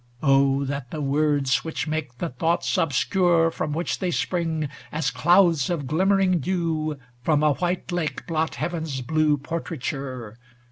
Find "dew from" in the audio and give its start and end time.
6.39-7.43